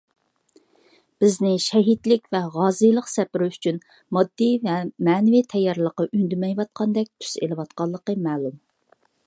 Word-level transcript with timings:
بىزنى 1.23 1.51
شەھىدلىك 1.65 2.23
ۋە 2.35 2.41
غازىيلىق 2.55 3.11
سەپىرى 3.11 3.51
ئۈچۈن 3.53 3.77
ماددىي 4.17 4.57
ۋە 4.65 4.79
مەنىۋى 5.09 5.45
تەييارلىققا 5.53 6.09
ئۈندىمەيۋاتقاندەك 6.09 7.13
تۈس 7.19 7.39
ئېلىۋاتقانلىقى 7.45 8.21
مەلۇم. 8.29 8.59